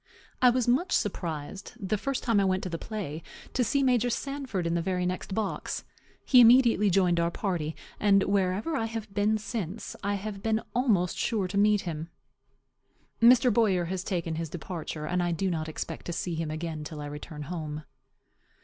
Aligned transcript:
I 0.41 0.49
was 0.49 0.67
much 0.67 0.93
surprised, 0.93 1.73
the 1.79 1.95
first 1.95 2.23
time 2.23 2.39
I 2.39 2.43
went 2.43 2.63
to 2.63 2.69
the 2.69 2.79
play, 2.79 3.21
to 3.53 3.63
see 3.63 3.83
Major 3.83 4.09
Sanford 4.09 4.65
in 4.65 4.73
the 4.73 4.81
very 4.81 5.05
next 5.05 5.35
box. 5.35 5.83
He 6.25 6.39
immediately 6.41 6.89
joined 6.89 7.19
our 7.19 7.29
party; 7.29 7.75
and 7.99 8.23
wherever 8.23 8.75
I 8.75 8.85
have 8.85 9.13
been 9.13 9.37
since, 9.37 9.95
I 10.03 10.15
have 10.15 10.41
been 10.41 10.63
almost 10.73 11.19
sure 11.19 11.47
to 11.47 11.55
meet 11.55 11.81
him. 11.81 12.09
Mr. 13.21 13.53
Boyer 13.53 13.85
has 13.85 14.03
taken 14.03 14.37
his 14.37 14.49
departure; 14.49 15.05
and 15.05 15.21
I 15.21 15.31
do 15.31 15.51
not 15.51 15.69
expect 15.69 16.07
to 16.07 16.13
see 16.13 16.33
him 16.33 16.49
again 16.49 16.83
till 16.83 16.99
I 16.99 17.05
return 17.05 17.43
home. 17.43 17.83